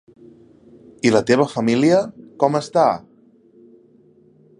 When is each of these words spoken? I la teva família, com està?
I 1.09 1.11
la 1.15 1.21
teva 1.31 1.45
família, 1.51 1.99
com 2.45 2.57
està? 2.61 2.87